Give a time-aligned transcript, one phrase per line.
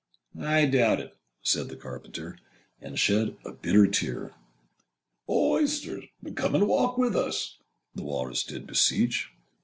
[0.35, 2.37] 'I doubt it,' said the Carpenter, Â Â Â Â
[2.87, 4.33] And shed a bitter tear.
[5.27, 7.59] 'O Oysters, come and walk with us!'
[7.95, 9.29] Â Â Â Â The Walrus did beseech.